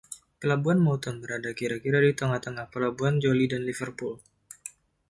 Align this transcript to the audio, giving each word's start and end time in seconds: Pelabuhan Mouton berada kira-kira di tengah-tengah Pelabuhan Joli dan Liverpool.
Pelabuhan 0.41 0.79
Mouton 0.85 1.15
berada 1.23 1.51
kira-kira 1.59 1.97
di 2.01 2.09
tengah-tengah 2.19 2.65
Pelabuhan 2.73 3.15
Joli 3.23 3.45
dan 3.51 3.61
Liverpool. 3.69 4.15